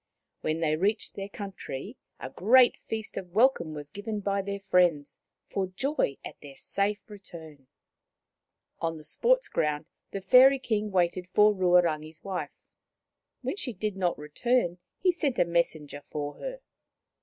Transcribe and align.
When 0.39 0.61
they 0.61 0.75
reached 0.75 1.13
their 1.13 1.29
coun 1.29 1.51
try, 1.55 1.93
a 2.19 2.31
great 2.31 2.75
feast 2.75 3.17
of 3.17 3.33
welcome 3.35 3.75
was 3.75 3.91
given 3.91 4.19
by 4.19 4.41
their 4.41 4.59
friends, 4.59 5.19
for 5.45 5.67
joy 5.67 6.17
at 6.25 6.37
their 6.41 6.55
safe 6.55 7.07
return. 7.07 7.67
On 8.79 8.97
the 8.97 9.03
sports 9.03 9.47
ground 9.47 9.85
the 10.09 10.19
Fairy 10.19 10.57
King 10.57 10.89
waited 10.89 11.27
for 11.27 11.53
Ruarangi's 11.53 12.23
wife. 12.23 12.65
When 13.43 13.57
she 13.57 13.73
did 13.73 13.95
not 13.95 14.17
return, 14.17 14.79
he 14.97 15.11
sent 15.11 15.37
a 15.37 15.45
messenger 15.45 16.01
for 16.01 16.33
her. 16.39 16.61